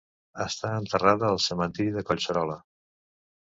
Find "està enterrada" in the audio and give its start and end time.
0.45-1.27